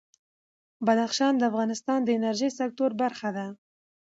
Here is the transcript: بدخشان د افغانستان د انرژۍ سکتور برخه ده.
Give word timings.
بدخشان 0.85 1.33
د 1.37 1.41
افغانستان 1.51 1.99
د 2.03 2.09
انرژۍ 2.17 2.49
سکتور 2.59 2.91
برخه 3.01 3.29
ده. 3.37 3.47